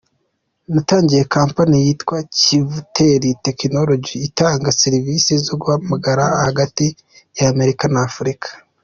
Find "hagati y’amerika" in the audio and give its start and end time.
6.45-7.83